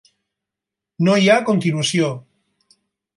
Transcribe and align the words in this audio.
No 1.07 1.17
hi 1.23 1.29
ha 1.33 1.37
continuació. 1.49 2.09